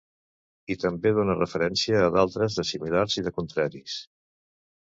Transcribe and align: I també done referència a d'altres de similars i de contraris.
I 0.75 0.77
també 0.83 1.11
done 1.17 1.35
referència 1.41 2.01
a 2.05 2.09
d'altres 2.17 2.57
de 2.61 2.67
similars 2.71 3.21
i 3.23 3.25
de 3.29 3.35
contraris. 3.39 4.01